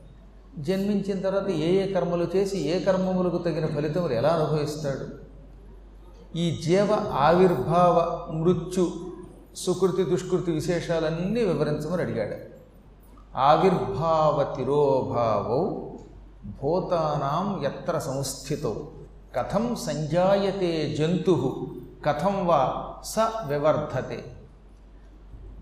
[0.62, 5.26] జన్మించిన తర్వాత ఏ ఏ కర్మలు చేసి ఏ కర్మములకు తగిన ఫలితములు ఎలా అనుభవిస్తాడు.
[6.36, 8.92] ఈ జీవ ఆవిర్భావ మృత్యు
[9.56, 12.56] సుకృతి దుష్కృతి విశేషాలన్నీ వివరించమని అడిగాడు.
[13.36, 15.80] ఆవిర్భావ తిరోభావౌ
[16.62, 18.88] భూతానాం ఎత్ర సంస్థితో.
[19.36, 21.66] కథం సంజాయతే జంతు
[22.06, 24.35] కథం వా స వివర్ధతే.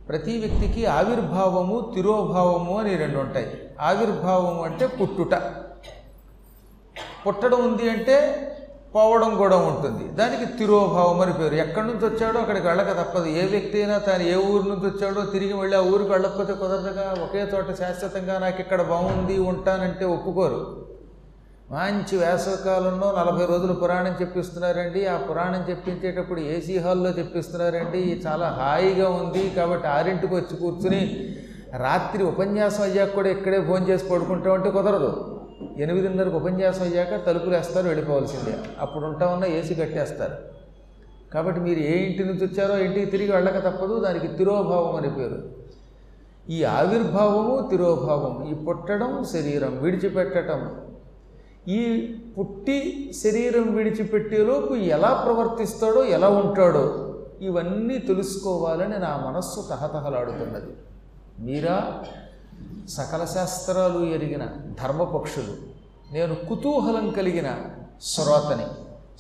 [0.09, 3.69] ప్రతి వ్యక్తికి ఆవిర్భావము తిరోభావము అని రెండు ఉంటాయి.
[3.81, 5.35] ఆవిర్భావము అంటే పుట్టుట.
[7.27, 8.51] పుట్టడం ఉంది అంటే
[8.95, 10.09] పోవడం కూడా ఉంటుంది.
[10.09, 11.55] దానికి తిరోభావం అని పేరు.
[11.55, 13.27] ఎక్కడి నుంచి వచ్చాడో అక్కడికి వెళ్ళక తప్పదు.
[13.27, 17.25] ఏ వ్యక్తి అయినా తాను ఏ ఊరు నుంచి వచ్చాడో తిరిగి వెళ్ళి ఆ ఊరికి వెళ్ళకపోతే కుదరదుగా?
[17.25, 20.84] ఒకే చోట శాశ్వతంగా నాకు ఇక్కడ బాగుంది ఉంటానంటే ఒప్పుకోరు.
[21.71, 25.07] మంచి వేసవకాలంలో నలభై రోజులు పురాణం చెప్పిస్తున్నారండి.
[25.07, 28.23] ఆ పురాణం చెప్పించేటప్పుడు ఏసీ హాల్లో చెప్పిస్తున్నారండి.
[28.27, 31.37] చాలా హాయిగా ఉంది కాబట్టి ఆరింటికి వచ్చి కూర్చుని
[31.77, 35.41] రాత్రి ఉపన్యాసం అయ్యాక కూడా ఇక్కడే ఫోన్ చేసి పడుకుంటామంటే కుదరదు.
[35.79, 38.59] ఎనిమిదిన్నరకు ఉపన్యాసం అయ్యాక తలుపులు వేస్తారు వెళ్ళిపోవాల్సిందే.
[38.81, 40.35] అప్పుడు ఉంటామన్నా ఏసీ కట్టేస్తారు.
[41.35, 44.01] కాబట్టి మీరు ఏ ఇంటి నుంచి వచ్చారో ఇంటికి తిరిగి వెళ్ళక తప్పదు.
[44.01, 45.43] దానికి తిరోభావం అని పేరు.
[46.51, 48.49] ఈ ఆవిర్భావము తిరోభావం.
[48.51, 50.81] ఈ పుట్టడం శరీరం విడిచిపెట్టడం
[51.69, 60.73] ఈ పుట్టి శరీరం విడిచిపెట్టేలోపు ఎలా ప్రవర్తిస్తాడో ఎలా ఉంటాడో ఇవన్నీ తెలుసుకోవాలని నా మనస్సు తహతహలాడుతున్నది.
[61.39, 62.05] మీరా?
[62.89, 64.47] సకల శాస్త్రాలు ఎరిగిన
[64.83, 65.57] ధర్మపక్షులు.
[66.13, 67.57] నేను కుతూహలం కలిగిన
[68.03, 68.67] శ్రోతని.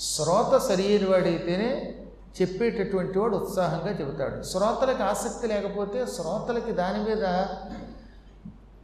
[0.00, 1.94] శ్రోత సరియైన వాడైతేనే
[2.40, 4.42] చెప్పేటటువంటి వాడు ఉత్సాహంగా చెబుతాడు.
[4.42, 7.46] శ్రోతలకు ఆసక్తి లేకపోతే శ్రోతలకి దాని మీద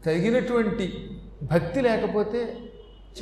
[0.07, 1.11] తగినటువంటి
[1.43, 2.70] భక్తి లేకపోతే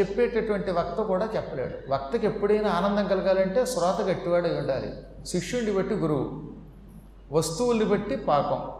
[0.00, 1.92] చెప్పేటటువంటి వక్త కూడా చెప్పలేడు.
[1.92, 4.92] వక్తకి ఎప్పుడైనా ఆనందం కలగాలంటే శ్రోత గట్టివాడై ఉండాలి.
[5.26, 6.42] శిష్యుడిని బట్టి గురువు
[7.32, 8.70] వస్తువుల్ని బట్టి పాకం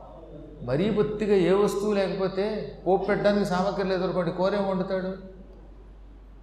[0.67, 5.17] మరీ బొత్తిగా ఏ వస్తువు లేకపోతే పోపు పెట్టడానికి సామగ్రి లేదనుకోండి కోరేం వండుతాడు?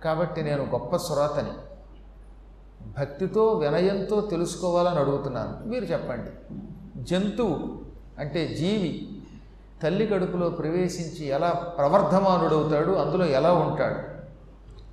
[0.03, 1.51] కాబట్టి నేను గొప్ప శ్రోతని
[2.99, 5.67] భక్తితో వినయంతో తెలుసుకోవాలని అడుగుతున్నాను.
[5.67, 6.55] మీరు చెప్పండి.
[7.03, 7.79] జంతువు
[8.19, 9.21] అంటే జీవి
[9.83, 12.91] తల్లి కడుపులో ప్రవేశించి ఎలా ప్రవర్ధమానుడవుతాడు?
[12.91, 14.14] అందులో ఎలా ఉంటాడు?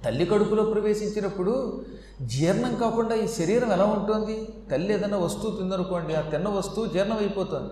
[0.05, 1.85] తల్లి కడుపులో ప్రవేశించినప్పుడు
[2.23, 4.49] జీర్ణం కాకుండా ఈ శరీరం ఎలా ఉంటుంది?
[4.71, 7.69] తల్లి ఏదైనా వస్తువు తిందనుకోండి ఆ తిన్న వస్తువు జీర్ణం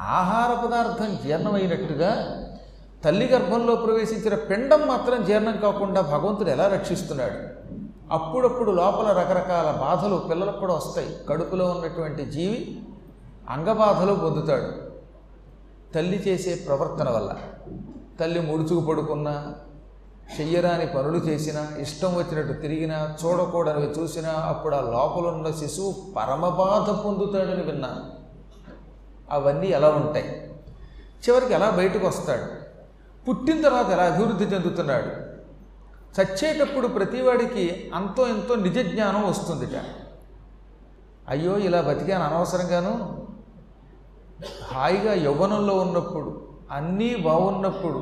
[0.00, 2.42] ఆహార పదార్థం జీర్ణమైనట్టుగా
[3.04, 7.34] తల్లి గర్భంలో ప్రవేశించిన పిండం మాత్రం జీర్ణం కాకుండా భగవంతుడు ఎలా రక్షిస్తున్నాడు?
[8.10, 11.16] అప్పుడప్పుడు లోపల రకరకాల బాధలు పిల్లలకు కూడా వస్తాయి.
[11.28, 12.82] కడుపులో ఉన్నటువంటి జీవి
[13.50, 14.92] అంగబాధలు పొందుతాడు.
[15.94, 17.36] తల్లి చేసే ప్రవర్తన వల్ల.
[18.20, 19.54] తల్లి ముడుచుకు పడుకున్నా
[20.40, 28.22] చెయ్యరాని పనులు చేసినా ఇష్టం వచ్చినట్టు తిరిగినా చూడకూడనివి చూసినా అప్పుడు ఆ లోపలున్న శిశువు పరమబాధ పొందుతాడని విన్నాను
[29.30, 30.54] అవన్నీ ఎలా ఉంటాయి?
[31.28, 32.62] చివరికి ఎలా బయటకు వస్తాడు?
[33.28, 35.32] పుట్టిన తర్వాత ఎలా అభివృద్ధి చెందుతున్నాడు?
[36.20, 39.84] చచ్చేటప్పుడు ప్రతివాడికి అంతో ఎంతో నిజ జ్ఞానం వస్తుందిట.
[41.28, 43.26] అయ్యో ఇలా బతికాను అనవసరంగాను.
[44.74, 47.98] హాయిగా యవ్వనంలో ఉన్నప్పుడు అన్నీ బాగున్నప్పుడు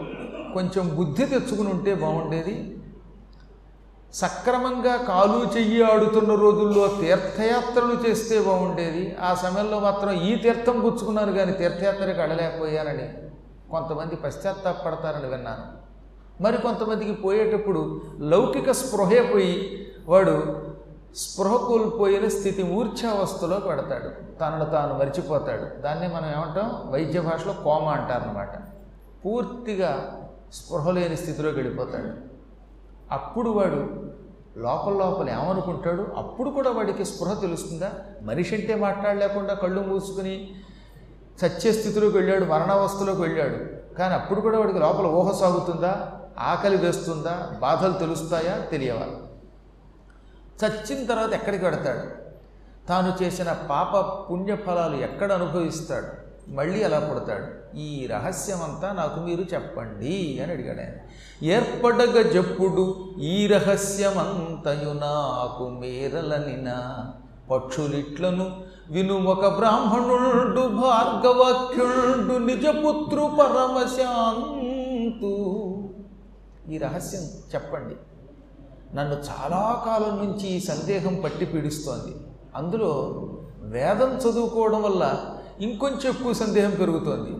[0.54, 2.76] కొంచెం బుద్ధి తెచ్చుకుని ఉంటే బాగుండేది.
[4.14, 9.16] సక్రమంగా కాలు చెయ్యి ఆడుతున్న రోజుల్లో తీర్థయాత్రలు చేస్తే బాగుండేది.
[9.22, 13.06] ఆ సమయంలో మాత్రం ఈ తీర్థం పుచ్చుకున్నాను కానీ తీర్థయాత్రకి వెళ్ళలేకపోయానని
[13.70, 15.64] కొంతమంది పశ్చాత్తాపడతారని విన్నాను.
[16.42, 19.56] మరి కొంతమందికి పోయేటప్పుడు లౌకిక స్పృహే పోయి
[20.09, 20.36] వాడు
[21.16, 24.38] స్పృహ కోల్పోయిన స్థితి మూర్ఛావస్థలో పెడతాడు.
[24.38, 25.81] తనను తాను మర్చిపోతాడు.
[25.81, 26.91] దాన్ని మనం ఏమంటాం?
[26.91, 28.59] వైద్య భాషలో కోమ అంటారనమాట
[29.24, 30.21] పూర్తిగా
[30.54, 32.09] స్పృహ లేని స్థితిలోకి వెళ్ళిపోతాడు.
[33.15, 34.10] అప్పుడు వాడు
[34.57, 36.07] లోపల లోపల ఏమనుకుంటాడు?
[36.16, 37.91] అప్పుడు కూడా వాడికి స్పృహ తెలుస్తుందా?
[38.22, 40.51] మనిషి అంటే మాట్లాడలేకుండా కళ్ళు మూసుకుని
[41.45, 43.95] చచ్చే స్థితిలోకి వెళ్ళాడు మరణావస్థలోకి వెళ్ళాడు.
[43.97, 46.13] కానీ అప్పుడు కూడా వాడికి లోపల ఊహ సాగుతుందా?
[46.39, 47.51] ఆకలి వేస్తుందా?
[47.60, 48.65] బాధలు తెలుస్తాయా?
[48.71, 49.16] తెలియవాలి
[50.65, 52.30] చచ్చిన తర్వాత ఎక్కడికి వెడతాడు?
[52.89, 53.97] తాను చేసిన పాప
[54.30, 56.30] పుణ్యఫలాలు ఎక్కడ అనుభవిస్తాడు?
[56.51, 57.77] మళ్ళీ ఎలా పుడతాడు?
[57.77, 60.92] ఈ రహస్యం అంతా నాకు మీరు చెప్పండి అని అడిగాడు ఆయన.
[61.42, 66.98] ఏర్పడగ జప్పుడు ఈ రహస్యమంతయు నాకు మేరలనిన.
[67.51, 68.56] పక్షులిట్లను
[68.91, 74.15] విను ఒక బ్రాహ్మణుడు భార్గవాక్యుడు నిజపుత్రు పరమశాంతు.
[76.68, 77.22] ఈ రహస్యం
[77.54, 77.95] చెప్పండి.
[78.95, 82.16] నన్ను చాలా కాలం నుంచి ఈ సందేహం పట్టి పీడిస్తోంది.
[82.54, 83.21] అందులో
[83.60, 87.31] వేదం చదువుకోవడం వల్ల ఇంకొంచెం ఎక్కువ సందేహం పెరుగుతోంది.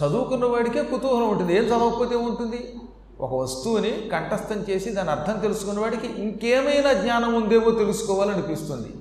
[0.00, 1.56] చదువుకున్న వాడికే కుతూహలం ఉంటుంది.
[1.56, 2.74] ఏం చదవకపోతే ఉంటుంది
[3.20, 8.92] ఒక వస్తువుని కంఠస్థం చేసి దాని అర్థం తెలుసుకున్న వాడికి ఇంకేమైనా జ్ఞానం ఉందేమో తెలుసుకోవాలనిపిస్తుంది.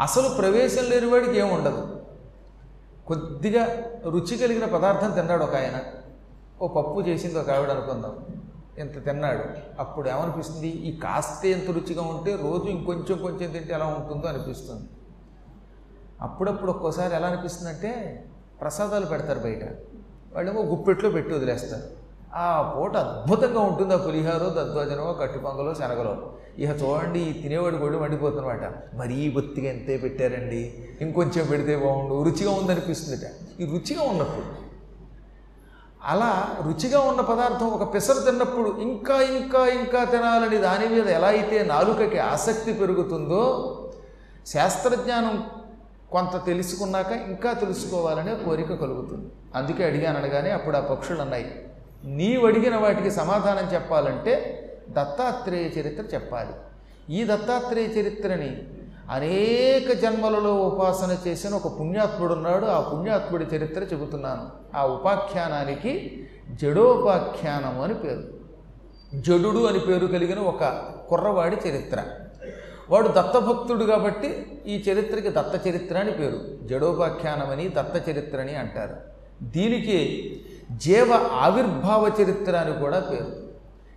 [0.00, 1.96] అసలు ప్రవేశం లేని వాడికి ఏముండదు
[3.06, 3.64] కొద్దిగా
[4.04, 5.80] రుచి కలిగిన పదార్థం తిన్నాడు ఒక ఆయన.
[6.62, 8.16] ఓ పప్పు చేసింది ఒక ఆవిడ అనుకుందాం.
[8.78, 9.44] ఇంత తిన్నాడు?
[9.78, 10.68] అప్పుడు ఏమనిపిస్తుంది?
[10.68, 14.88] ఈ కాస్తే ఎంత రుచిగా ఉంటే రోజు ఇంకొంచెం కొంచెం తింటే ఎలా ఉంటుందో అనిపిస్తుంది.
[16.20, 18.24] అప్పుడప్పుడు ఒక్కోసారి ఎలా అనిపిస్తుంది అంటే
[18.60, 19.64] ప్రసాదాలు పెడతారు బయట.
[20.34, 21.82] వాళ్ళేమో గుప్పెట్లో పెట్టి వదిలేస్తారు.
[22.34, 26.32] ఆ పూట అద్భుతంగా ఉంటుంది ఆ పులిహారో దద్వాజనమో కట్టుపొంగలో శనగలో.
[26.58, 30.88] ఇక చూడండి ఈ తినేవాడు కూడా మండిపోతున్నమాట మరీ బొత్తిగా ఎంతే పెట్టారండి?
[31.00, 32.22] ఇంకొంచెం పెడితే బాగుండు.
[32.22, 33.28] రుచిగా ఉందనిపిస్తుందిట.
[33.60, 34.65] ఈ రుచిగా ఉన్నప్పుడు
[36.06, 36.30] అలా
[36.66, 42.18] రుచిగా ఉన్న పదార్థం ఒక పెసరు తిన్నప్పుడు ఇంకా ఇంకా ఇంకా తినాలని దాని మీద ఎలా అయితే నాలుకకి
[42.18, 43.42] ఆసక్తి పెరుగుతుందో
[44.46, 45.36] శాస్త్రజ్ఞానం
[46.10, 49.26] కొంత తెలుసుకున్నాక ఇంకా తెలుసుకోవాలనే కోరిక కలుగుతుంది.
[49.54, 51.48] అందుకే అడిగాను అనగానే అప్పుడు ఆ పక్షులు అన్నాయి
[52.18, 54.34] నీవు అడిగిన వాటికి సమాధానం చెప్పాలంటే
[54.88, 56.54] దత్తాత్రేయ చరిత్ర చెప్పాలి.
[57.16, 58.50] ఈ దత్తాత్రేయ చరిత్రని
[59.10, 62.66] అనేక జన్మలలో ఉపాసన చేసిన ఒక పుణ్యాత్ముడు ఉన్నాడు.
[62.66, 64.46] ఆ పుణ్యాత్ముడి చరిత్ర చెబుతున్నాను.
[64.76, 68.22] ఆ ఉపాఖ్యానానికి జడోపాఖ్యానము అని పేరు.
[69.14, 70.64] జడుడు అని పేరు కలిగిన ఒక
[71.08, 72.02] కుర్రవాడి చరిత్ర.
[72.90, 76.66] వాడు దత్తభక్తుడు కాబట్టి ఈ చరిత్రకి దత్త చరిత్ర అని పేరు.
[76.66, 78.96] జడోపాఖ్యానమని దత్త చరిత్ర అని అంటారు.
[79.42, 79.98] దీనికి
[80.72, 83.36] జీవ ఆవిర్భావ చరిత్ర అని కూడా పేరు.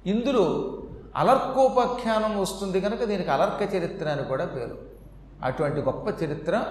[0.05, 0.77] ఇందులో
[1.15, 4.98] అలర్కోపాఖ్యానం వస్తుంది కనుక దీనికి అలర్క చరిత్ర అని కూడా పేరు.
[5.43, 6.63] అటువంటి గొప్ప చరిత్ర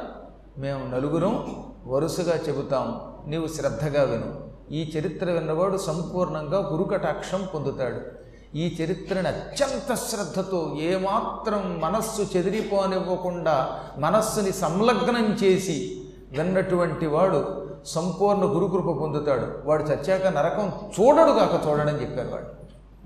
[0.59, 1.55] మేము నలుగురం
[1.87, 3.01] వరుసగా చెబుతాం.
[3.27, 4.49] నీవు శ్రద్ధగా విను.
[4.73, 8.19] ఈ చరిత్ర విన్నవాడు సంపూర్ణంగా గురుకటాక్షం పొందుతాడు.
[8.57, 19.69] ఈ చరిత్రని అత్యంత శ్రద్ధతో ఏమాత్రం మనస్సు చెదిరిపోనివ్వకుండా మనస్సుని సంలగ్నం చేసి విన్నటువంటి వాడు సంపూర్ణ గురుకృప పొందుతాడు.
[19.69, 22.58] వాడు చచ్చాక నరకం చూడడు కాక చూడడని చెప్పారు వాడు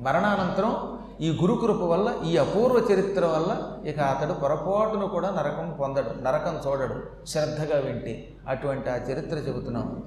[0.03, 3.51] మరణానంతరం ఈ గురుకృప వల్ల ఈ అపూర్వ చరిత్ర వల్ల
[3.89, 10.03] ఇక అతడు పొరపాటును కూడా నరకం పొందడు నరకం చూడడు శ్రద్ధగా వింటే అటువంటి ఆ చరిత్ర చెబుతున్నాం.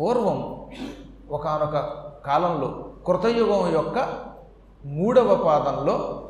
[0.00, 0.38] పూర్వం
[1.30, 1.76] ఒకానొక
[2.26, 2.68] కాలంలో
[3.06, 3.98] కృతయుగం యొక్క
[4.84, 6.28] మూడవ పాదంలో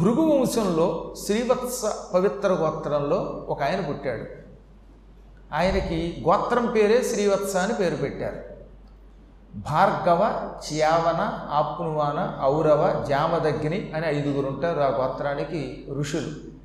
[0.00, 1.82] భృగు వంశంలో శ్రీవత్స
[2.14, 4.26] పవిత్ర గోత్రంలో ఒక ఆయన పుట్టాడు.
[5.54, 8.55] ఆయనకి గోత్రం పేరే శ్రీవత్స అని పేరు పెట్టారు.
[9.56, 16.56] భార్గవ చ్యావన ఆప్నువాన ఔరవ జామదగ్ని అని ఐదుగురు ఉంటారు ఆ గోత్రానికి ఋషులు.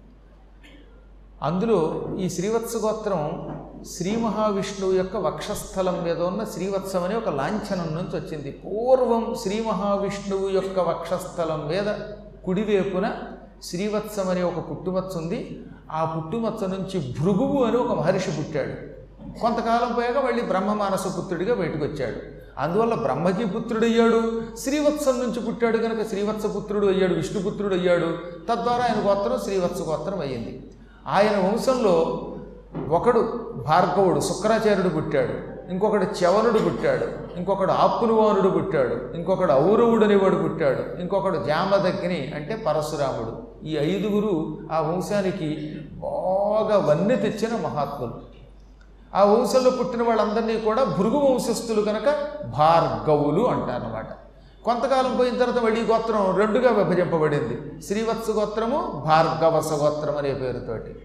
[1.42, 3.56] అందులో ఈ శ్రీవత్స గోత్రం
[3.98, 8.52] శ్రీ మహావిష్ణువు యొక్క వక్షస్థలం మీద ఉన్న శ్రీవత్సం అనే ఒక లాంఛనం నుంచి వచ్చింది.
[8.52, 11.94] పూర్వం శ్రీ మహావిష్ణువు యొక్క వక్షస్థలం మీద
[12.46, 13.14] కుడివైపున
[13.64, 15.66] శ్రీవత్సం అనే ఒక పుట్టుమచ్చ ఉంది.
[15.92, 18.92] ఆ పుట్టుమచ్చ నుంచి భృగువు అని ఒక మహర్షి పుట్టాడు.
[19.40, 22.41] కొంతకాలం పోయాక మళ్ళీ బ్రహ్మమానస పుత్రుడిగా బయటకు వచ్చాడు.
[22.60, 28.06] అందువల్ల బ్రహ్మకి పుత్రుడు అయ్యాడు శ్రీవత్సం నుంచి పుట్టాడు కనుక శ్రీవత్సపుత్రుడు అయ్యాడు విష్ణుపుత్రుడు అయ్యాడు
[28.50, 30.72] తద్వారా ఆయన గోత్రం శ్రీవత్స గోత్రం అయ్యింది.
[31.08, 32.28] ఆయన వంశంలో
[32.90, 33.20] ఒకడు
[33.68, 42.32] భార్గవుడు శుక్రాచార్యుడు పుట్టాడు ఇంకొకడు చవనుడు పుట్టాడు ఇంకొకడు ఆప్పునువానుడు పుట్టాడు ఇంకొకడు ఔరవుడు అనేవాడు పుట్టాడు ఇంకొకడు జామదగ్ని
[42.36, 43.66] అంటే పరశురాముడు.
[43.66, 48.31] ఈ ఐదుగురు ఆ వంశానికి బాగా వన్నె తెచ్చిన మహాత్ములు.
[49.16, 52.16] ఆ వంశంలో పుట్టిన వాళ్ళందరినీ కూడా భృగు వంశస్థులు కనుక
[52.46, 54.08] భార్గవులు అంటారన్నమాట.
[54.64, 57.82] కొంతకాలం పోయిన తర్వాత మళ్ళీ గోత్రం రెండుగా విభజింపబడింది.
[57.82, 60.96] శ్రీవత్స గోత్రము భార్గవస గోత్రం అనే పేరుతోటి.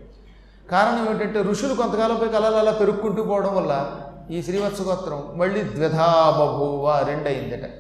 [0.71, 3.91] కారణం ఏమిటంటే ఋషులు కొంతకాలం పోయి కళలు అలా పెరుక్కుంటూ పోవడం వల్ల
[4.31, 7.71] ఈ శ్రీవత్స గోత్రం మళ్ళీ ద్విధాబభూవ రెండయిందట.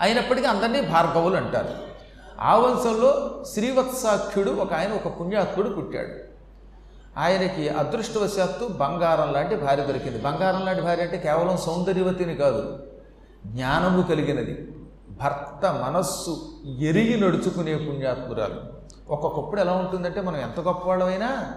[0.00, 1.68] అయినప్పటికీ అందరినీ భార్గవులు అంటారు.
[2.40, 6.25] ఆ వంశంలో శ్రీవత్సాఖ్యుడు ఒక ఆయన ఒక పుణ్యాత్ముడు పుట్టాడు.
[7.16, 10.18] ఆయనకి అదృష్టవశాత్తు బంగారం లాంటి భార్య దొరికింది.
[10.18, 12.78] బంగారం లాంటి భార్య అంటే కేవలం సౌందర్యవతిని కాదు
[13.46, 14.68] జ్ఞానము కలిగినది.
[15.10, 18.54] భర్త మనస్సు ఎరిగి నడుచుకునే పుణ్యాత్మురాలు.
[19.08, 21.54] ఒక్కొక్కప్పుడు ఎలా ఉంటుందంటే మనం ఎంత గొప్పవాళ్ళమైనా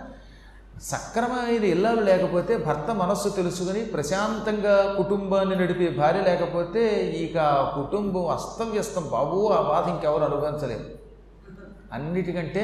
[0.82, 7.38] సక్రమమైన ఇల్లాలు లేకపోతే భర్త మనస్సు తెలుసుకుని ప్రశాంతంగా కుటుంబాన్ని నడిపే భార్య లేకపోతే ఇక
[7.76, 9.10] కుటుంబం అస్తవ్యస్తం.
[9.12, 10.86] బాబు ఆ బాధ ఇంకెవరు అనుభవించలేరు.
[11.94, 12.64] అన్నిటికంటే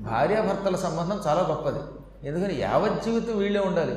[0.00, 1.78] భార్యాభర్తల సంబంధం చాలా గొప్పది.
[2.24, 3.96] ఎందుకని యావజ్జీవితం వీళ్ళే ఉండాలి.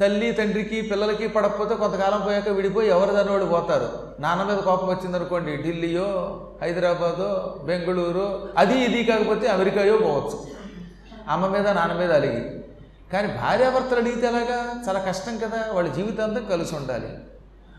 [0.00, 3.88] తల్లి తండ్రికి పిల్లలకి పడకపోతే కొంతకాలం పోయాక విడిపోయి ఎవరు దానివాడు పోతారు?
[4.20, 10.46] నాన్న మీద కోపం వచ్చిందనుకోండి ఢిల్లీయో హైదరాబాదో బెంగళూరు అది ఇది కాకపోతే అమెరికాయో పోవచ్చు.
[11.28, 12.60] అమ్మ మీద నాన్న మీద అలిగి.
[13.12, 14.82] కానీ భార్యాభర్తలు అడిగితే ఎలాగా?
[14.88, 17.08] చాలా కష్టం కదా వాళ్ళ జీవితాంతం కలిసి ఉండాలి.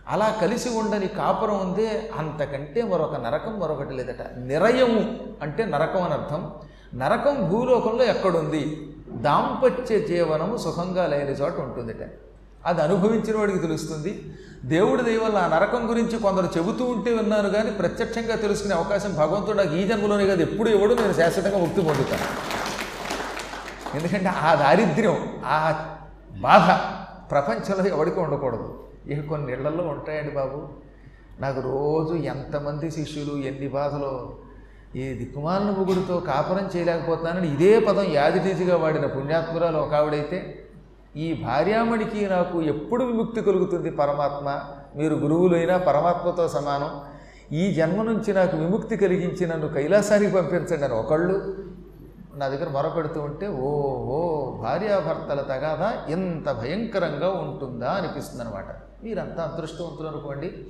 [0.08, 4.38] అలా కలిసి ఉండని కాపురం ఉందే అంతకంటే మరొక నరకం మరొకటి లేదట.
[4.38, 6.52] నిరయము అంటే నరకం అని అర్థం.
[6.96, 8.94] నరకం భూలోకంలో ఎక్కడుంది?
[9.12, 12.10] దాంపత్య జీవనము సుఖంగా లేని చోట ఉంటుందిట.
[12.66, 14.34] అది అనుభవించిన వాడికి తెలుస్తుంది.
[14.66, 19.76] దేవుడి దయవల్ల ఆ నరకం గురించి కొందరు చెబుతూ ఉంటే విన్నాను కానీ ప్రత్యక్షంగా తెలుసుకునే అవకాశం భగవంతుడు నాకు
[19.76, 22.50] ఈ జన్మలోనే కాదు ఎప్పుడు ఇవ్వడు నేను శాశ్వతంగా ముక్తి పొందుతాను.
[23.98, 25.86] ఎందుకంటే ఆ దారిద్ర్యం ఆ
[26.40, 26.72] బాధ
[27.32, 28.84] ప్రపంచంలో ఎవరికి ఉండకూడదు.
[29.08, 30.68] ఇక కొన్ని ఇళ్ళలో ఉంటాయండి బాబు.
[31.42, 34.49] నాకు రోజు ఎంతమంది శిష్యులు ఎన్ని బాధలు
[34.96, 40.66] ఏ దిక్కుమాలిన ముగుడుతో కాపురం చేయలేకపోతున్నానని ఇదే పదం యాదిటీజిగా వాడిన పుణ్యాత్మురాలు ఒక ఆవిడైతే
[41.16, 44.60] ఈ భార్యామణికి నాకు ఎప్పుడు విముక్తి కలుగుతుంది పరమాత్మ?
[44.96, 47.02] మీరు గురువులైనా పరమాత్మతో సమానం.
[47.52, 51.56] ఈ జన్మ నుంచి నాకు విముక్తి కలిగించి నన్ను కైలాసానికి పంపించండి అని ఒకళ్ళు
[52.36, 57.90] నా దగ్గర మొరపెడుతూ ఉంటే ఓహో భార్యాభర్తల తగాదా ఇంత భయంకరంగా ఉంటుందా?
[57.90, 58.66] అనిపిస్తుంది అనమాట
[59.04, 60.68] మీరంతా అదృష్టవంతులు అనుకోండి.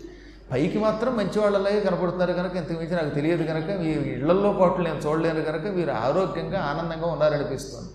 [0.51, 5.41] పైకి మాత్రం మంచివాళ్ళలాగే కనపడుతున్నారు కనుక ఇంతకు మించి నాకు తెలియదు కనుక మీ ఇళ్ళల్లో పాటు నేను చూడలేను
[5.41, 7.89] కనుక మీరు ఆరోగ్యంగా ఆనందంగా ఉన్నారనిపిస్తుంది.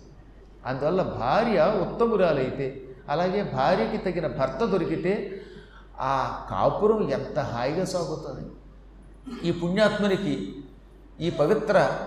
[0.66, 5.42] అందువల్ల భార్య ఉత్తమురాలైతే అలాగే భార్యకి తగిన భర్త దొరికితే
[6.00, 8.50] ఆ కాపురం ఎంత హాయిగా సాగుతుంది.
[9.48, 10.56] ఈ పుణ్యాత్మునికి
[11.20, 11.98] ఈ పవిత్ర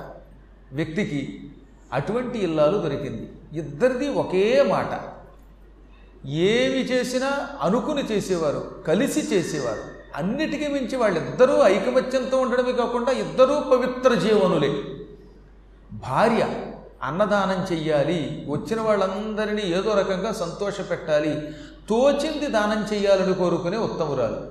[0.73, 1.51] వ్యక్తికి
[1.93, 3.31] అటువంటి ఇల్లాలు దొరికింది.
[3.53, 4.99] ఇద్దరిది ఒకే మాట.
[6.25, 9.96] ఏమి చేసినా అనుకుని చేసేవారు కలిసి చేసేవారు.
[10.15, 14.83] అన్నిటికీ మించి వాళ్ళిద్దరూ ఐకమత్యంతో ఉండడమే కాకుండా ఇద్దరూ పవిత్ర జీవనులే.
[15.91, 16.47] భార్య
[17.03, 21.49] అన్నదానం చెయ్యాలి వచ్చిన వాళ్ళందరినీ ఏదో రకంగా సంతోష పెట్టాలి
[21.89, 24.41] తోచింది దానం చెయ్యాలని కోరుకునే ఉత్తమురాలు.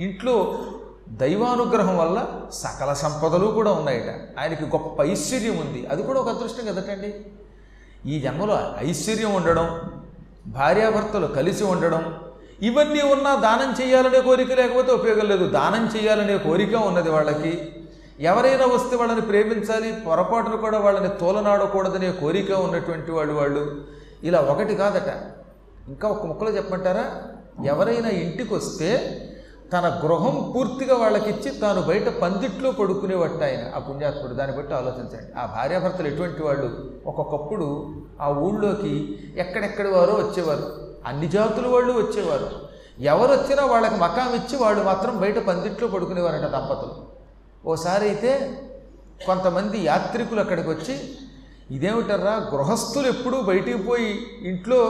[0.00, 0.64] ఇంట్లో
[1.08, 4.40] దైవానుగ్రహం వల్ల సకల సంపదలు కూడా ఉన్నాయట.
[4.40, 5.86] ఆయనకి గొప్ప ఐశ్వర్యం ఉంది.
[5.86, 7.14] అది కూడా ఒక అదృష్టం కదటండి.
[8.10, 9.80] ఈ జన్మలో ఐశ్వర్యం ఉండడం
[10.46, 12.20] భార్యాభర్తలు కలిసి ఉండడం
[12.62, 15.48] ఇవన్నీ ఉన్నా దానం చేయాలనే కోరిక లేకపోతే ఉపయోగం లేదు.
[15.48, 17.72] దానం చేయాలనే కోరిక ఉన్నది వాళ్ళకి.
[18.20, 23.84] ఎవరైనా వస్తే వాళ్ళని ప్రేమించాలి పొరపాటును కూడా వాళ్ళని తోలనాడకూడదనే కోరిక ఉన్నటువంటి వాళ్ళు వాళ్ళు.
[24.22, 25.14] ఇలా ఒకటి కాదట.
[25.88, 27.22] ఇంకా ఒక ముక్కలో చెప్పమంటారా?
[27.64, 29.18] ఎవరైనా ఇంటికి వస్తే
[29.72, 34.34] తన గృహం పూర్తిగా వాళ్ళకిచ్చి తాను బయట పందిట్లో పడుకునేవట్ట ఆయన ఆ పుణ్యాత్ముడు.
[34.34, 35.38] దాన్ని బట్టి ఆలోచించండి.
[35.38, 36.90] ఆ భార్యాభర్తలు ఎటువంటి వాళ్ళు?
[37.06, 40.81] ఒక్కొక్కప్పుడు ఆ ఊళ్ళోకి ఎక్కడెక్కడి వారో వచ్చేవారు.
[41.08, 42.48] అన్ని జాతుల వాళ్ళు వచ్చేవారు.
[43.12, 46.94] ఎవరు వచ్చినా వాళ్ళకి మకాం ఇచ్చి వాళ్ళు మాత్రం బయట పందిట్లో పడుకునేవారట దంపతులు.
[47.72, 48.32] ఓసారి అయితే
[49.26, 50.94] కొంతమంది యాత్రికులు అక్కడికి వచ్చి
[51.76, 54.10] ఇదేమిటర్రా గృహస్థులు ఎప్పుడూ బయటికి పోయి
[54.50, 54.80] ఇంట్లో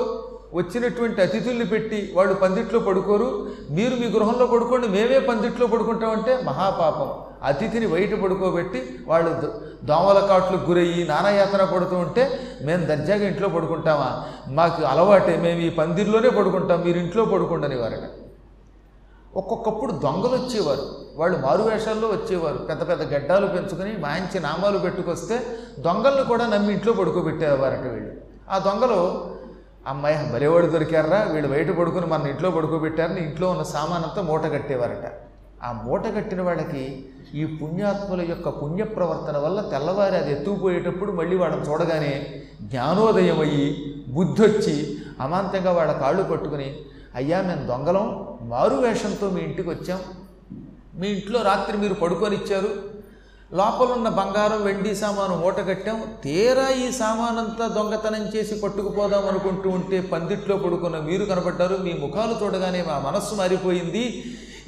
[0.59, 3.29] వచ్చినటువంటి అతిథుల్ని పెట్టి వాళ్ళు పందిట్లో పడుకోరు?
[3.77, 7.11] మీరు మీ గృహంలో పడుకోండి మేమే పందిట్లో పడుకుంటామంటే మహాపాపం.
[7.43, 9.31] అతిథిని బయట పడుకోబెట్టి వాళ్ళు
[9.85, 14.25] దోమల కాట్లు గురయ్యి నానాయాతన పడుతూ ఉంటే మేము దర్జాగా ఇంట్లో పడుకుంటామా?
[14.49, 18.09] మాకు అలవాటే మేము ఈ పందిర్లోనే పడుకుంటాం మీరు ఇంట్లో పడుకోండని వారట
[19.37, 20.85] ఒక్కొక్కప్పుడు దొంగలు వచ్చేవారు.
[21.17, 22.59] వాళ్ళు మారువేషాల్లో వచ్చేవారు.
[22.59, 25.37] పెద్ద పెద్ద గడ్డాలు పెంచుకొని మంచి నామాలు పెట్టుకొస్తే
[25.79, 28.13] దొంగలను కూడా నమ్మి ఇంట్లో పడుకోబెట్టేవారట వీళ్ళు.
[28.51, 28.99] ఆ దొంగలు
[29.87, 35.13] అమ్మాయి బలేవాడు దొరికారా వీళ్ళు బయట పడుకుని మన ఇంట్లో పడుకోబెట్టారని ఇంట్లో ఉన్న సామానంతా మూట కట్టేవారట.
[35.65, 41.65] ఆ మూట కట్టిన వాళ్ళకి ఈ పుణ్యాత్ముల యొక్క పుణ్య ప్రవర్తన వల్ల తెల్లవారి అది ఎత్తుకుపోయేటప్పుడు మళ్ళీ వాళ్ళని
[41.69, 42.13] చూడగానే
[42.63, 43.67] జ్ఞానోదయం అయ్యి
[44.09, 44.75] బుద్ధి వచ్చి
[45.21, 46.69] అమాంతంగా వాళ్ళ కాళ్ళు పట్టుకుని
[47.15, 48.07] అయ్యా మేము దొంగలం.
[48.43, 50.01] మారు వేషంతో మీ ఇంటికి వచ్చాం.
[51.01, 52.71] మీ ఇంట్లో రాత్రి మీరు పడుకొని ఇచ్చారు
[53.51, 55.99] లోపలున్న బంగారం వెండి సామాను మూట కట్టాం.
[56.25, 62.83] తీరా ఈ సామానంతా దొంగతనం చేసి పట్టుకుపోదాం అనుకుంటూ ఉంటే పందిట్లో పడుకున్న మీరు కనబడ్డారు మీ ముఖాలు చూడగానే
[62.89, 64.05] మా మనస్సు మారిపోయింది.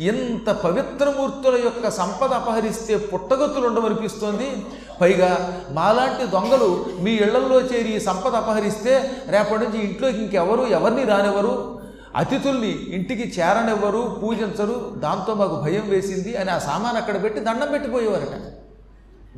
[0.00, 4.66] ఇంత పవిత్రమూర్తుల యొక్క సంపద అపహరిస్తే పుట్టగతులు ఉండమనిపిస్తోంది
[5.00, 11.80] పైగా మాలాంటి దొంగలు మీ ఇళ్ళల్లో చేరి ఈ సంపద అపహరిస్తే రేపటి నుంచి ఇంట్లోకి ఇంకెవరు ఎవరిని రానివ్వరు?
[12.16, 14.92] అతిథుల్ని ఇంటికి చేరనివ్వరు పూజించరు.
[14.96, 18.52] దాంతో మాకు భయం వేసింది అని ఆ సామాన్ అక్కడ పెట్టి దండం పెట్టిపోయేవారట.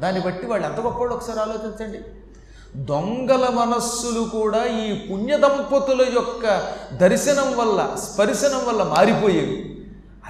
[0.01, 1.99] దాన్ని బట్టి వాళ్ళు ఎంత గొప్పవాళ్ళు ఒకసారి ఆలోచించండి.
[2.77, 9.76] దొంగల మనస్సులు కూడా ఈ పుణ్య దంపతుల యొక్క దర్శనం వల్ల స్పర్శనం వల్ల మారిపోయేవి.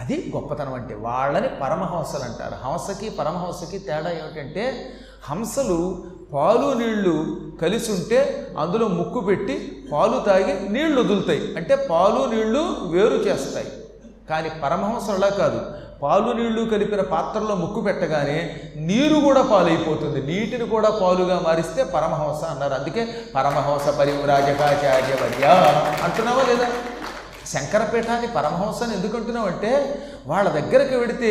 [0.00, 2.69] అది గొప్పతనం అంటే వాళ్ళని పరమహంసలు అంటారు.
[2.69, 4.93] హంసకి పరమహంసకి తేడా ఏమిటంటే
[5.31, 11.57] హంసలు పాలు నీళ్ళు కలిసి ఉంటే అందులో ముక్కు పెట్టి పాలు తాగి నీళ్ళు వదులుతాయి.
[11.57, 13.73] అంటే పాలు నీళ్ళు వేరు చేస్తాయి.
[14.31, 15.61] కానీ పరమహంసలు అలా కాదు.
[16.03, 20.35] పాలు నీళ్ళు కలిపిన పాత్రలో ముక్కు పెట్టగానే నీరు కూడా పాలైపోతుంది.
[20.35, 22.75] నీటిని కూడా పాలుగా మారిస్తే పరమహంస అన్నారు.
[22.75, 25.47] అందుకే పరమహంస పరివ్రాజకాచార్య వర్య
[26.03, 26.69] అంటున్నావా లేదా?
[27.53, 29.71] శంకరపీఠాన్ని పరమహంసని ఎందుకంటున్నావు అంటే
[30.26, 31.31] వాళ్ళ దగ్గరికి వెడితే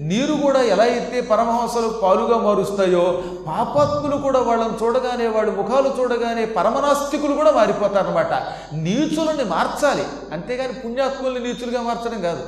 [0.00, 7.34] నీరు కూడా ఎలా అయితే పరమహంసలు పాలుగా మారుస్తాయో పాపాత్ములు కూడా వాళ్ళని చూడగానే వాళ్ళ ముఖాలు చూడగానే పరమనాస్తికులు
[7.34, 8.32] కూడా మారిపోతారనమాట
[8.74, 10.06] నీచులని మార్చాలి.
[10.32, 12.44] అంతేగాని పుణ్యాత్ముల్ని నీచులుగా మార్చడం కాదు.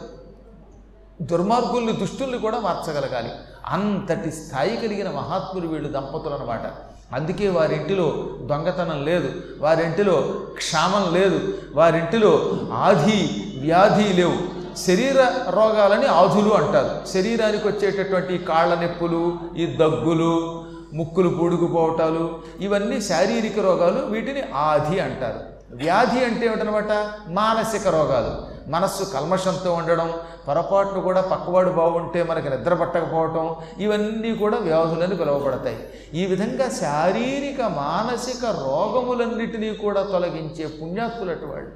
[1.22, 3.30] దుర్మార్గుల్ని దుష్టుల్ని కూడా మార్చగలగాలి.
[3.66, 6.66] అంతటి స్థాయి కలిగిన మహాత్ములు వీళ్ళు దంపతులు అనమాట
[7.12, 14.36] అందుకే వారింటిలో దొంగతనం లేదు వారింటిలో క్షామం లేదు వారింటిలో ఆధి వ్యాధి లేవు.
[14.76, 17.08] శరీర రోగాలని ఆధులు అంటారు.
[17.08, 25.40] శరీరానికి వచ్చేటటువంటి కాళ్ళ నొప్పులు ఈ దగ్గులు ముక్కులు పూడుకుపోవటాలు ఇవన్నీ శారీరక రోగాలు వీటిని ఆధి అంటారు.
[25.76, 26.90] వ్యాధి అంటే ఏమిటనమాట?
[27.28, 28.55] మానసిక రోగాలు.
[28.66, 30.14] మనస్సు కల్మషంతో ఉండడం
[30.48, 35.88] పొరపాటును కూడా పక్కవాడు బాగుంటే మనకి నిద్ర పట్టకపోవటం ఇవన్నీ కూడా వ్యాధులని పిలువబడతాయి.
[36.14, 41.70] ఈ విధంగా శారీరక మానసిక రోగములన్నిటినీ కూడా తొలగించే పుణ్యాత్ములటి వాళ్ళు.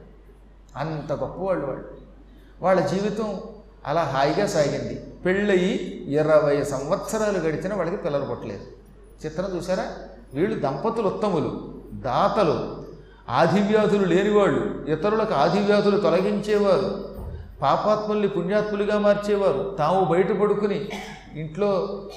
[0.76, 1.88] అంత గొప్పవాళ్ళు వాళ్ళు.
[2.62, 3.40] వాళ్ళ జీవితం
[3.86, 4.94] అలా హాయిగా సాగింది.
[5.26, 8.64] పెళ్ళయి ఇరవై సంవత్సరాలు గడిచిన వాళ్ళకి పిల్లలు పుట్టలేదు.
[9.26, 9.86] చిత్రం చూసారా
[10.34, 12.79] వీళ్ళు దంపతులు ఉత్తములు దాతలు.
[13.38, 16.90] ఆదివ్యాధులు లేనివాళ్ళు ఇతరులకు ఆదివ్యాధులు తొలగించేవారు
[17.62, 20.78] పాపాత్ముల్ని పుణ్యాత్ములుగా మార్చేవారు తాము బయట పడుకుని
[21.42, 21.68] ఇంట్లో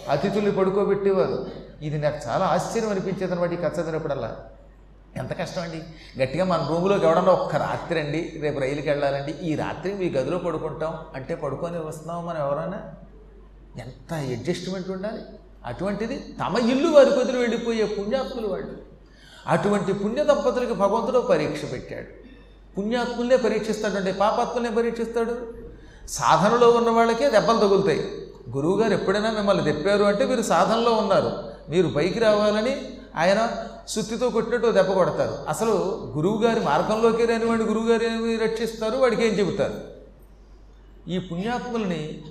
[0.09, 1.37] అతిథుల్ని పడుకోబెట్టేవారు.
[1.81, 4.31] ఇది నాకు చాలా ఆశ్చర్యం అనిపించేది అనమాట ఈ కథ చదివినప్పుడల్లా.
[5.21, 5.79] ఎంత కష్టం అండి
[6.19, 10.93] గట్టిగా మన రూములోకి ఎవడన్నా ఒక్క రాత్రి అండి రేపు రైలుకి వెళ్ళాలండి ఈ రాత్రి మీ గదిలో పడుకుంటాం
[11.15, 12.79] అంటే పడుకొని వస్తున్నాం మనం ఎవరైనా
[13.83, 15.21] ఎంత అడ్జస్ట్మెంట్ ఉండాలి.
[15.65, 18.73] అటువంటిది తమ ఇల్లు వారి కొద్దిలో వెళ్ళిపోయే పుణ్యాత్ములు వాళ్ళు.
[19.47, 22.23] అటువంటి పుణ్య దంపతులకి భగవంతుడు పరీక్ష పెట్టాడు.
[22.77, 25.53] పుణ్యాత్ముల్నే పరీక్షిస్తాడంటే పాపాత్ముల్నే పరీక్షిస్తాడు?
[26.07, 28.27] సాధనలో ఉన్న వాళ్ళకే దెబ్బలు తగులుతాయి.
[28.49, 31.31] గురువుగారు ఎప్పుడైనా మిమ్మల్ని తెప్పారు అంటే మీరు సాధనలో ఉన్నారు.
[31.69, 33.49] మీరు పైకి రావాలని ఆయన
[33.87, 35.37] సుత్తితో కొట్టినట్టు దెబ్బ కొడతారు.
[35.49, 35.71] అసలు
[36.15, 38.97] గురువుగారి మార్గంలోకి రాని వాడిని గురువుగారు ఏమి రక్షిస్తారు?
[38.97, 39.73] వాడికి ఏం చెబుతారు?
[41.09, 42.21] ఈ పుణ్యాత్ముల్ని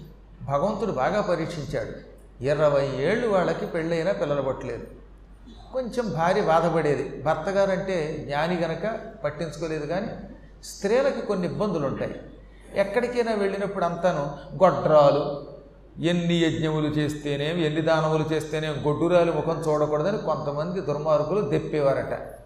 [0.43, 2.13] భగవంతుడు బాగా పరీక్షించాడు.
[2.45, 5.02] ఇరవై ఏళ్ళు వాళ్ళకి పెళ్ళైనా పిల్లలు పట్టలేదు.
[5.73, 7.23] కొంచెం భార్య బాధపడేది.
[7.23, 10.09] భర్త అంటే జ్ఞాని గనక పట్టించుకోలేదు కానీ
[10.65, 12.21] స్త్రీలకి కొన్ని ఇబ్బందులు ఉంటాయి
[12.75, 15.53] ఎక్కడికైనా వెళ్ళినప్పుడు అంతాను గొడ్రాలు
[16.03, 22.37] ఎన్ని యజ్ఞములు చేస్తేనేం ఎన్ని దానములు చేస్తేనేం గొడ్డురాలు ముఖం చూడకూడదని కొంతమంది దుర్మార్గులు దెప్పేవారట.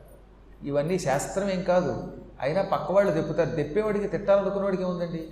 [0.65, 2.13] ఇవన్నీ శాస్త్రం ఏం కాదు.
[2.41, 3.51] అయినా పక్కవాళ్ళు దెప్పుతారు.
[3.51, 5.29] దెప్పేవాడికి తిట్టాలనుకున్నవాడికి ఏముందండి?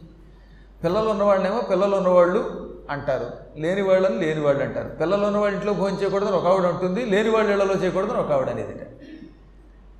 [0.84, 3.26] పిల్లలు ఉన్నవాళ్ళేమో పిల్లలు ఉన్నవాళ్ళు అంటారు.
[3.56, 4.88] లేని వాళ్ళని లేని వాళ్ళు అంటారు.
[4.88, 8.74] పిల్లలు ఉన్నవాళ్ళ ఇంట్లో భోజనం చేయకూడదని ఒక ఆవిడ ఉంటుంది లేని వాళ్ళ ఇళ్ళలో చేయకూడదని ఒక ఆవిడ అనేది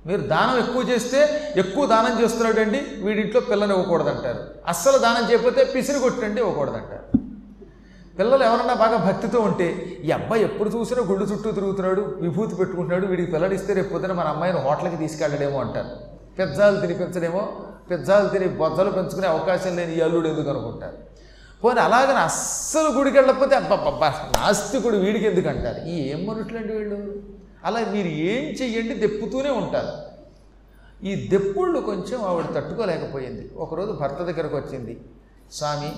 [0.07, 1.19] మీరు దానం ఎక్కువ చేస్తే
[1.55, 7.03] ఎక్కువ దానం చేస్తున్నాడండి వీడింట్లో పిల్లని ఇవ్వకూడదంటారు అస్సలు దానం చేయకపోతే పిసిరి కొట్టండి ఇవ్వకూడదంటారు
[8.17, 13.31] పిల్లలు ఎవరన్నా బాగా భక్తితో ఉంటే ఈ అబ్బాయి ఎప్పుడు చూసినా గుళ్ళు చుట్టూ తిరుగుతున్నాడు విభూతి పెట్టుకుంటున్నాడు వీడికి
[13.31, 15.89] పిల్లలు ఇస్తే రేపు పొద్దున మన అమ్మాయిని హోటల్కి తీసుకెళ్ళడేమో అంటారు.
[16.37, 17.49] పిజ్జాలు తినిపించడేమో
[17.89, 20.97] పిజ్జాలు తిని బొజ్జలు పెంచుకునే అవకాశం లేని ఈ అల్లుడు ఎందుకు అనుకుంటారు?
[21.65, 26.97] పోనీ అలాగని అస్సలు గుడికి వెళ్ళకపోతే అబ్బబ్బబ్బా నాస్తికుడు వీడికి ఎందుకు అంటారు ఈ ఏం మనుషులండి వీళ్ళు?
[27.65, 29.93] అలా మీరు ఏం చెయ్యండి దెప్పుతూనే ఉంటారు.
[31.03, 33.51] ఈ దెప్పుళ్ళు కొంచెం ఆవిడ తట్టుకోలేకపోయింది.
[33.55, 35.01] ఒకరోజు భర్త దగ్గరకు వచ్చింది.
[35.51, 35.89] స్వామి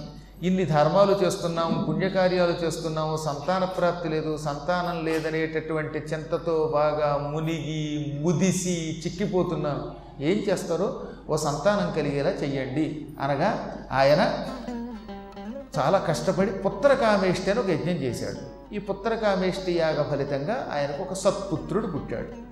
[0.47, 9.91] ఇన్ని ధర్మాలు చేస్తున్నాము పుణ్యకార్యాలు చేస్తున్నాము సంతాన ప్రాప్తి లేదు సంతానం లేదనేటటువంటి చింతతో బాగా మునిగి ముదిసి చిక్కిపోతున్నాను
[10.23, 11.01] ఏం చేస్తారో?
[11.29, 13.07] ఓ సంతానం కలిగేలా చెయ్యండి.
[13.21, 13.49] అనగా
[13.91, 14.21] ఆయన
[15.77, 18.73] చాలా కష్టపడి పుత్రకామేష్టి అని ఒక యజ్ఞం చేశాడు.
[18.73, 22.46] ఈ పుత్రకామేష్టి యాగ ఫలితంగా ఆయనకు ఒక సత్పుత్రుడు పుట్టాడు.